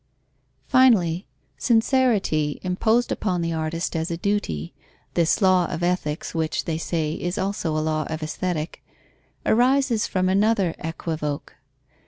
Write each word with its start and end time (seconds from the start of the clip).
_Finally, 0.67 1.27
sincerity 1.59 2.59
imposed 2.63 3.11
upon 3.11 3.39
the 3.43 3.53
artist 3.53 3.95
as 3.95 4.09
a 4.09 4.17
duty 4.17 4.73
(this 5.13 5.43
law 5.43 5.67
of 5.67 5.83
ethics 5.83 6.33
which, 6.33 6.65
they 6.65 6.79
say, 6.79 7.13
is 7.13 7.37
also 7.37 7.77
a 7.77 7.85
law 7.87 8.07
of 8.09 8.23
aesthetic) 8.23 8.83
arises 9.45 10.07
from 10.07 10.27
another 10.27 10.73
equivoke. 10.83 11.51